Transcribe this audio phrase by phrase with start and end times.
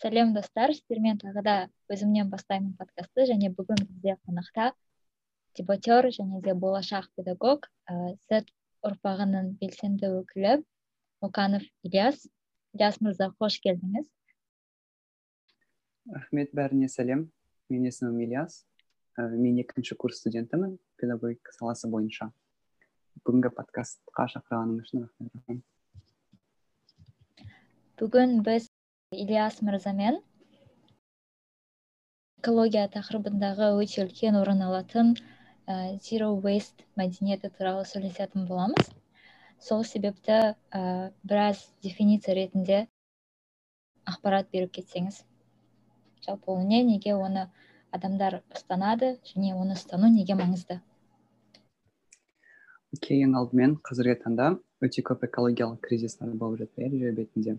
[0.00, 1.56] сәлем достар сіздермен тағы да
[1.92, 4.70] өзімнен бастаймын подкастты және бүгін бізде қонақта
[5.58, 8.44] дебатер және де болашақ педагог ә, з
[8.86, 10.62] ұрпағының белсенді өкілі
[11.24, 12.24] мұқанов ильяс
[12.72, 14.08] ильяс мырза қош келдіңіз
[16.16, 17.28] рахмет бәріне сәлем
[17.70, 18.64] менің есімім ильяс.
[19.18, 22.30] Ә, мен екінші курс студентімін педагогика саласы бойынша
[23.26, 25.64] бүгінгі подкастқа шақырғаныңыз үшін рахмет
[28.00, 28.70] бүгін біз
[29.10, 30.20] ильяс мырзамен.
[32.38, 35.08] Экология тақырыбындағы өте үлкен орын алатын
[35.66, 38.92] ә, zero waste мәдениеті туралы сөйлесетін боламыз.
[39.58, 40.36] Сол себепті
[40.70, 42.78] ә, біраз дефиниция ретінде
[44.06, 45.24] ақпарат беріп кетсеңіз
[46.22, 47.48] жалпы ол не неге оны
[47.90, 50.78] адамдар ұстанады және оны ұстану неге маңызды?
[52.94, 54.52] Окей ең алдымен қазіргі таңда
[54.86, 57.58] өте көп экологиялық кризистер болып жатыр иә жер бетінде.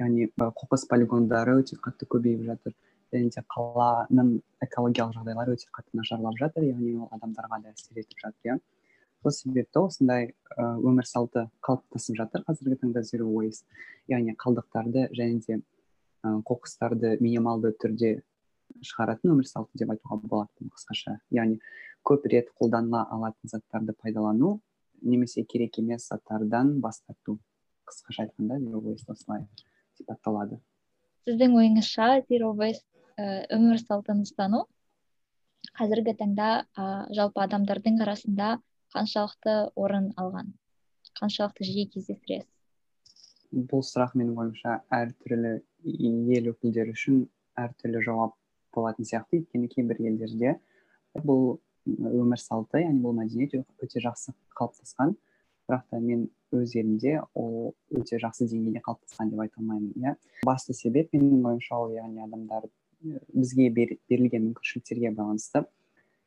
[0.00, 2.74] Яғни қоқыс полигондары өте қатты көбейіп жатыр.
[3.14, 4.30] Және де қаланың
[4.64, 8.58] экологиялық жағдайлары өте қатты нашарлап жатыр яғни ол адамдарға да әсер етіп жатыр иә.
[9.22, 13.64] Сол себепті осындай өмір салты қалыптасып жатыр қазіргі таңда waste.
[14.08, 15.62] Яғни қалдықтарды және де
[16.24, 18.22] қоқыстарды минималды түрде
[18.82, 21.20] шығаратын өмір салты деп айтуға болады қысқаша.
[21.30, 21.60] Яғни
[22.04, 24.60] көп рет қолданыла алатын заттарды пайдалану
[25.02, 27.38] немесе керек емес заттардан бас тарту.
[27.86, 29.46] Қысқаша айтқанда zero
[31.24, 34.64] сіздің ойыңызша zero waste өмір салтын ұстану?
[35.74, 36.84] Қазіргі таңда ә,
[37.16, 38.58] жалпы адамдардың арасында
[38.94, 40.52] қаншалықты орын алған?
[41.18, 42.50] Қаншалықты жиі кездестіресіз?
[43.54, 45.54] Бұл сұрақ менің ойымша әртүрлі
[46.36, 47.24] ел өкілдері үшін
[47.64, 48.34] әртүрлі жауап
[48.74, 49.40] болатын сияқты.
[49.40, 50.56] Өйткені кейбір елдерде
[51.14, 55.14] бұл өмір салты яғни бұл мәдениет өте жақсы қалыптасқан.
[55.68, 60.14] Бірақ та мен өз елімде ол өте жақсы деңгейде қалыптасқан деп айта алмаймын иә.
[60.44, 62.68] Басты себеп менің ойымша ол яғни адамдар
[63.32, 65.64] бізге берілген мүмкіншіліктерге байланысты.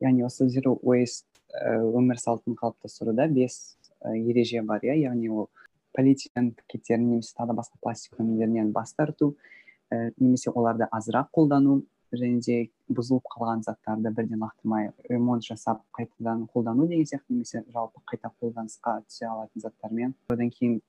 [0.02, 1.25] Яғни осы zero waste
[1.58, 4.98] өмір салтын қалыптастыруда бес ереже бар иә.
[5.08, 5.50] Яғни ол
[5.94, 9.36] полиэтилен пакеттерін немесе тағы басқа пластик өнімдерінен бас тарту
[9.90, 12.57] немесе оларды азырақ қолдану және де
[12.90, 19.01] бұзылып қалған заттарды бірден лақтырмай ремонт жасап қайтадан қолдану деген сияқты немесе жалпы қайта қолданысқа
[19.07, 20.13] түсе алатын заттармен.
[20.29, 20.81] Одан кейін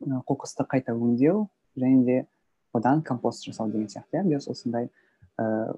[0.00, 2.26] қоқысты қайта өңдеу және де
[2.72, 4.40] одан компост жасау деген сияқты иә.
[4.48, 4.88] Осындай
[5.38, 5.76] ыыы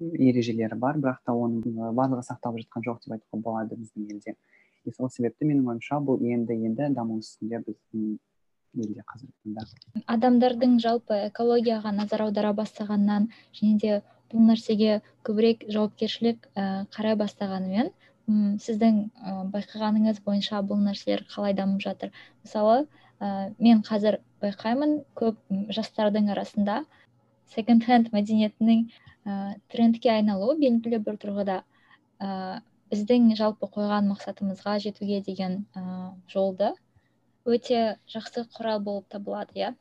[0.00, 4.34] ережелері бар бірақ та оның барлығы сақталып жатқан жоқ деп айтуға болады біздің елде.
[4.84, 8.18] И сол себепті менің ойымша бұл енді енді даму үстінде біздің
[8.84, 10.02] елде қазіргі таңда.
[10.16, 16.48] Адамдардың жалпы экологияға назар аудара бастағаннан және де бұл нәрсеге көбірек жауапкершілік
[16.96, 17.92] қарай бастағанымен
[18.26, 19.02] сіздің
[19.52, 22.10] байқағаныңыз бойынша бұл нәрселер қалай дамып жатыр?
[22.42, 22.86] Мысалы
[23.20, 25.38] ә, мен қазір байқаймын көп
[25.70, 26.80] жастардың арасында
[27.54, 28.82] секонд хенд мәдениетінің
[29.26, 31.60] ә, трендке айналуы белгілі бір тұрғыда
[32.18, 32.58] ә,
[32.90, 36.74] біздің жалпы қойған мақсатымызға жетуге деген ә, жолды
[37.46, 39.74] өте жақсы құрал болып табылады иә?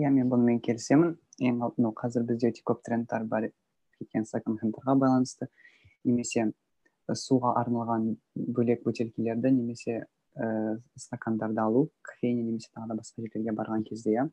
[0.00, 1.18] Иә мен бұнымен келісемін.
[1.40, 3.50] Ең алдымен қазір бізде өте көп трендтар бар
[4.00, 5.48] екен хендарға байланысты.
[6.04, 6.52] Немесе
[7.12, 10.06] суға арналған бөлек бөтелкелерді немесе
[10.36, 14.28] ә, стакандарды алу кофейня немесе тағы да басқа жерлерге барған кезде иә?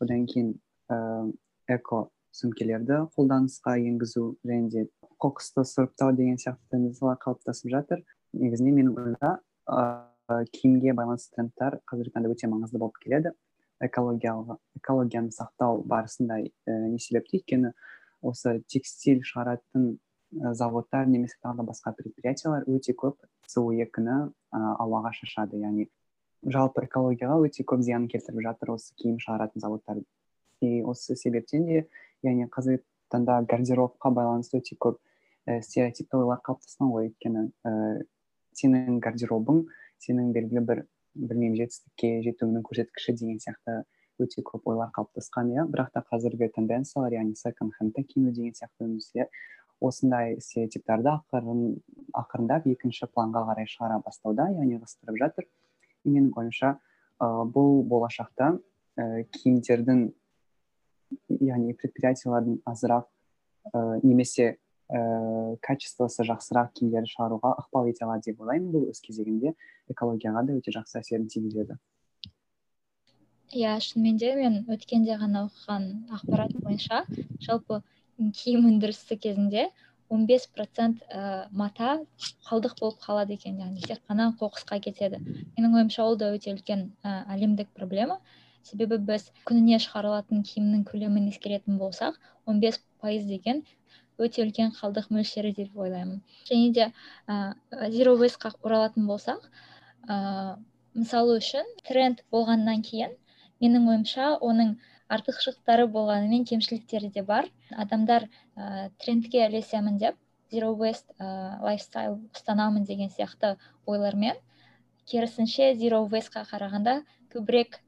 [0.00, 0.54] Одан кейін
[0.88, 1.32] ә,
[1.68, 4.86] эко сөмкелерді қолданысқа енгізу және де
[5.20, 8.04] қоқысты сұрыптау деген сияқты тенденциялар қалыптасып жатыр.
[8.32, 9.36] Негізінен менің ойымша
[10.52, 13.32] киімге байланысты трендтар қазіргі таңда өте маңызды болып келеді.
[13.82, 17.40] Экологиялық экологияны сақтау барысында ә, не себепті?
[17.40, 17.72] Өйткені
[18.22, 19.88] осы текстиль шығаратын
[20.38, 23.18] ә, заводтар немесе тағы да басқа предприятиялар өте көп
[23.50, 25.58] со екіні ауаға шашады.
[25.58, 25.88] Яғни
[26.46, 30.02] жалпы экологияға өте көп зиян келтіріп жатыр осы киім шығаратын заводтар.
[30.62, 31.86] И осы себептен де
[32.22, 35.02] яғни қазіргі таңда гардеробқа байланысты өте көп
[35.46, 37.10] ә, стереотипті ойлар қалыптасқан ғой.
[37.10, 38.02] Өйткені ә,
[38.56, 39.64] сенің гардеробың
[40.02, 40.84] сенің белгілі бір
[41.14, 43.82] білмеймін жетістікке жетуіңнің көрсеткіші деген сияқты
[44.22, 45.66] өте көп ойлар қалыптасқан иә.
[45.70, 49.28] Бірақ та қазіргі тенденциялар яғни секонд хендті киіну деген сияқты нәрселер
[49.82, 51.62] осындай стереотиптарды ақырын
[52.16, 55.48] ақырындап екінші планға қарай шығара бастауда яғни ығыстырып жатыр.
[56.06, 56.76] Менің ойымша
[57.54, 58.56] бұл болашақта
[58.96, 60.06] ә, киімдердің
[61.42, 63.08] яғни предприятиялардың азырақ
[63.72, 64.56] ә, немесе
[64.88, 68.72] ә, качествосы жақсырақ киімдерді шығаруға ықпал ете алады деп ойлаймын.
[68.74, 69.54] Бұл өз кезегінде
[69.92, 71.78] экологияға да өте жақсы әсерін тигізеді
[73.52, 75.82] иә шынымен де мен өткенде ғана оқыған
[76.16, 77.02] ақпарат бойынша
[77.46, 77.82] жалпы
[78.38, 79.66] киім өндірісі кезінде
[80.12, 81.92] 15 бес процент ә, мата
[82.48, 83.58] қалдық болып қалады екен.
[83.60, 85.20] Яғни тек қана қоқысқа кетеді.
[85.56, 88.18] Менің ойымша ол да өте үлкен ә, әлемдік проблема.
[88.62, 93.64] Себебі біз күніне шығарылатын киімнің көлемін ескеретін болсақ 15 пайыз деген
[94.24, 96.20] өте үлкен қалдық мөлшері деп ойлаймын.
[96.48, 96.86] Және де
[97.28, 97.54] ә,
[97.94, 99.44] zero waste оралатын болсақ
[100.08, 100.56] ә,
[100.94, 103.16] мысалы үшін тренд болғаннан кейін
[103.62, 104.76] менің ойымша оның
[105.12, 107.48] артықшылықтары болғанымен кемшіліктері де бар.
[107.70, 110.16] Адамдар ә, трендке ілесемін деп
[110.52, 114.38] zero waste ә, лайфстайл ұстанамын деген сияқты ойлармен
[115.08, 117.02] керісінше zero waste қарағанда
[117.32, 117.80] көбірек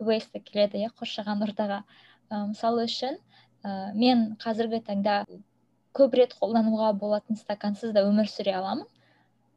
[0.00, 1.82] waste келеді иә қоршаған ортаға.
[2.30, 3.18] Мысалы үшін
[3.62, 5.24] ә, мен қазіргі таңда
[5.96, 8.86] көп рет қолдануға болатын стакансыз да өмір сүре аламын.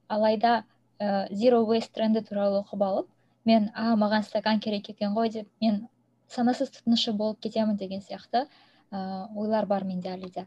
[0.08, 0.64] Алайда
[1.00, 3.08] ә, zero waste тренді туралы оқып алып
[3.46, 5.88] мен а маған стакан керек екен ғой деп мен
[6.28, 8.46] санасыз тұтынушы болып кетемін деген сияқты
[8.92, 10.46] ә, ойлар бар менде әлі де.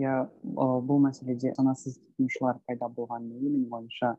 [0.00, 0.26] Иә
[0.56, 4.14] бұл мәселеде санасыз тұтынушылар пайда болғанын менің ойымша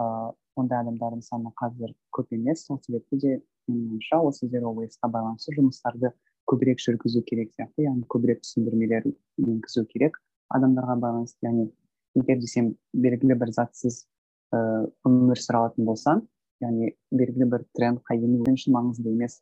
[0.00, 2.64] ыыы ондай адамдардың саны қазір көп емес.
[2.66, 3.36] Сол себепті де
[3.68, 6.12] менің ойымша осы zero wasteқа байланысты жұмыстарды
[6.50, 7.84] көбірек жүргізу керек сияқты.
[7.86, 9.06] Яғни көбірек түсіндірмелер
[9.38, 10.16] енгізу керек.
[10.56, 11.68] Адамдарға байланысты яғни
[12.18, 14.04] егер де сен белгілі бір затсыз
[14.54, 16.24] ыыы өмір сүре алатын болсаң
[16.64, 19.40] яғни белгілі бір трендқа ену үшін маңызды емес.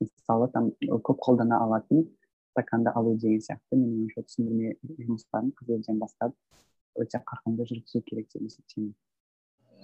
[0.00, 0.70] Мысалы там
[1.08, 2.06] көп қолдана алатын
[2.52, 4.74] стаканды алу деген сияқты менің ойымша түсіндірме
[5.06, 6.34] жұмыстарын қазірден бастап
[6.96, 8.94] өте қарқынды жүргізу керек деп есептеймін.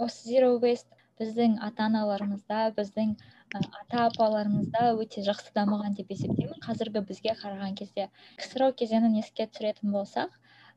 [0.00, 3.16] Осы zero waste біздің ата аналарымызда біздің
[3.58, 6.60] ата апаларымызда өте жақсы дамыған деп есептеймін.
[6.64, 8.08] Қазіргі бізге қараған кезде
[8.40, 10.32] ксро кезеңін еске түсіретін болсақ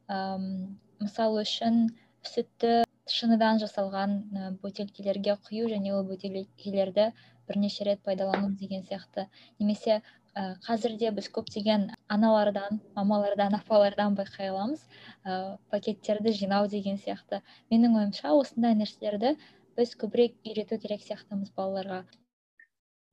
[0.08, 1.88] мысалы үшін
[2.26, 4.20] сүтті шыныдан жасалған
[4.64, 7.12] бөтелкелерге құю және ол бөтелкелерді
[7.48, 9.28] бірнеше рет пайдалану деген сияқты.
[9.60, 10.02] Немесе
[10.34, 14.82] ә, қазір де біз көптеген аналардан мамалардан апалардан байқай аламыз.
[15.24, 17.42] Ә, пакеттерді жинау деген сияқты.
[17.72, 19.36] Менің ойымша осындай нәрселерді
[19.78, 22.04] біз көбірек үйрету керек сияқтымыз балаларға.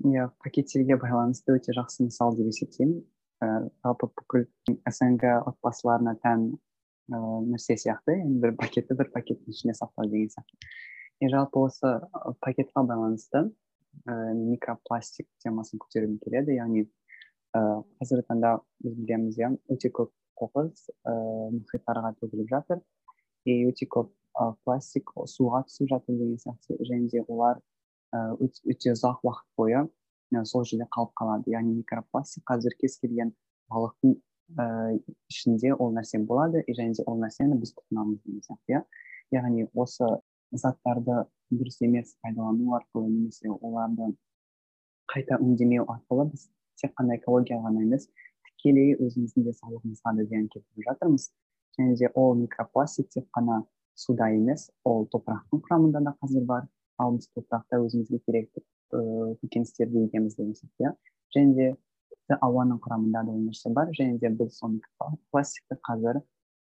[0.09, 3.03] Иә пакеттерге байланысты өте жақсы мысал деп есептеймін.
[3.43, 4.47] Ііі жалпы бүкіл
[4.89, 6.53] снг отбасыларына тән
[7.11, 10.71] ыыы нәрсе сияқты енді бір пакетті бір пакеттің ішіне сақтау деген сияқты
[11.21, 11.93] и жалпы осы
[12.45, 13.47] пакетқа байланысты
[14.07, 16.87] ііі микропластик темасын көтергім келеді яғни
[17.59, 18.55] ыыы қазіргі таңда
[18.85, 22.83] біз білеміз иә өте көп қоқыс ыыы мұхиттарға төгіліп жатыр
[23.45, 27.61] и өте көп ы пластик суға түсіп жатыр деген сияқты және де олар
[28.13, 29.85] өте ұзақ уақыт бойы
[30.49, 33.35] сол жерде қалып қалады яғни микропластик қазір кез келген
[33.73, 34.17] балықтың
[34.53, 38.83] ііі ішінде ол нәрсе болады и және де ол нәрсені біз тұтынамыз деген сияқты иә.
[39.33, 40.09] Яғни осы
[40.53, 44.13] заттарды дұрыс емес пайдалану арқылы немесе оларды
[45.13, 46.49] қайта өңдемеу арқылы біз
[46.81, 48.09] тек қана экологияға ғана емес
[48.49, 51.31] тікелей өзіміздің денсаулығымызға да зиян келтіріп жатырмыз.
[51.79, 53.63] Және де ол микропластик тек қана
[53.95, 56.69] суда емес ол топырақтың құрамында да қазір бар.
[56.99, 58.63] Ал біз топырақта өзімізге керекті
[58.93, 60.93] ыыы көкөністерді егеміз деген сияқты иә.
[61.37, 61.69] Және де
[62.33, 66.21] тіпті ауаның құрамында да нәрсе бар және де біз сол микропластикті қазір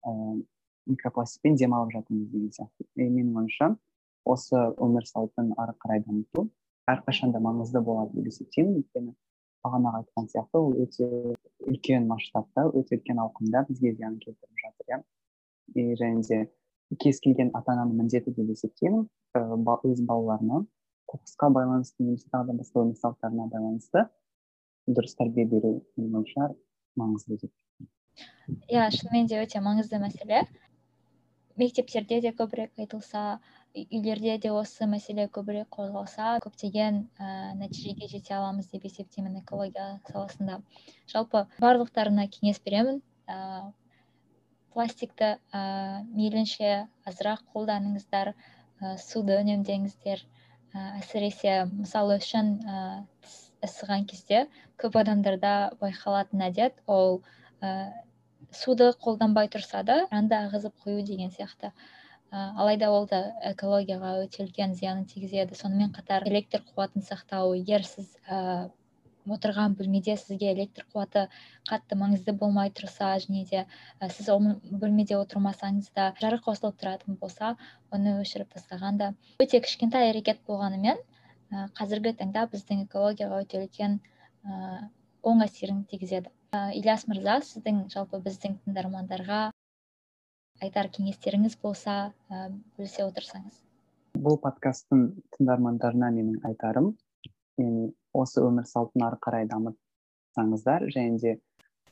[0.07, 0.45] ііі
[0.87, 3.77] микропластикпен демалып жатырмыз деген сияқты и менің ойымша
[4.25, 6.49] осы өмір салтын ары қарай дамыту
[6.87, 9.15] әрқашан да маңызды болады деп есептеймін өйткені
[9.67, 11.09] бағанағы айтқан сияқты ол өте
[11.67, 15.03] үлкен масштабта өте үлкен ауқымда бізге зиян келтіріп жатыр иә
[15.75, 16.47] и және де
[17.03, 20.63] кез келген ата ананың міндеті деп есептеймін өз балаларына
[21.11, 24.07] қоқысқа байланысты немесе тағы да басқа өмір салттарына байланысты
[24.87, 26.49] дұрыс тәрбие беру менің ойымша
[27.01, 27.53] маңызды деп.
[28.71, 30.47] Иә шынымен де өте маңызды мәселе.
[31.57, 33.41] Мектептерде де көбірек айтылса
[33.77, 40.61] үйлерде де осы мәселе көбірек қозғалса көптеген ә, нәтижеге жете аламыз деп есептеймін экология саласында.
[41.13, 43.01] Жалпы барлықтарына кеңес беремін.
[43.27, 43.73] Ә,
[44.73, 50.25] пластикті ә, мейлінше азырақ қолданыңыздар ә, суды үнемдеңіздер.
[50.77, 52.81] Ә, әсіресе мысалы үшін ә,
[53.67, 54.47] ысыған кезде
[54.83, 57.21] көп адамдарда байқалатын әдет ол
[57.61, 57.93] ә,
[58.53, 61.73] суды қолданбай тұрса да кранды ағызып қою деген сияқты.
[62.31, 63.21] Алайда ол да
[63.51, 65.55] экологияға өте үлкен зиянын тигізеді.
[65.55, 68.69] Сонымен қатар электр қуатын сақтау егер сіз ә,
[69.27, 71.27] отырған бөлмеде сізге электр қуаты
[71.71, 73.65] қатты маңызды болмай тұрса және де
[74.01, 77.55] ә, сіз ол бөлмеде отырмасаңыз да жарық қосылып тұратын болса
[77.91, 79.13] оны өшіріп тастаған да.
[79.43, 81.16] Өте кішкентай әрекет болғанымен ә,
[81.51, 83.99] қазіргі таңда біздің экологияға өте үлкен
[84.45, 84.89] ә,
[85.23, 86.33] оң әсерін тигізеді.
[86.53, 89.41] Ә, ильяс мырза сіздің жалпы біздің тыңдармандарға
[90.63, 93.63] айтар кеңестеріңіз болса ә, бөлісе отырсаңыз.
[94.17, 96.95] Бұл подкасттың тыңдармандарына менің айтарым
[97.59, 101.35] яғни осы өмір салтын ары қарай дамытсаңыздар және де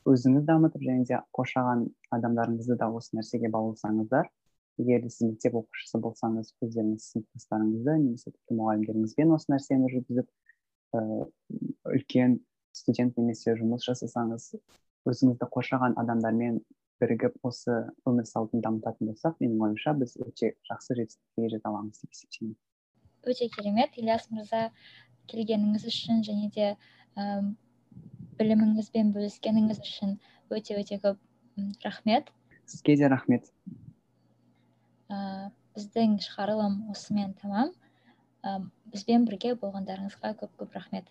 [0.04, 4.28] өзіңіз дамытып және де қоршаған адамдарыңызды да осы нәрсеге баулысаңыздар
[4.78, 10.28] егер де сіз мектеп оқушысы болсаңыз өздеріңіз сыныптастарыңызды немесе тіпті мұғалімдеріңізбен осы нәрсені жүргізіп
[11.94, 12.38] үлкен
[12.74, 14.50] студент немесе жұмыс жасасаңыз
[15.10, 16.60] өзіңізді қоршаған адамдармен
[17.02, 22.14] бірігіп осы өмір салтын дамытатын болсақ менің ойымша біз өте жақсы жетістікке жете аламыз деп
[22.14, 22.54] есептеймін.
[23.24, 23.98] Өте керемет.
[23.98, 24.70] Ильяс мырза
[25.30, 26.70] келгеніңіз үшін және де
[27.16, 27.42] ә,
[28.38, 30.18] біліміңізбен бөліскеніңіз үшін
[30.54, 31.18] өте өте көп
[31.84, 32.30] рахмет.
[32.66, 33.50] Сізге де рахмет.
[35.10, 37.72] Ә, біздің шығарылым осымен тамам
[38.44, 38.60] ә,
[38.92, 41.10] бізбен бірге болғандарыңызға көп көп рахмет.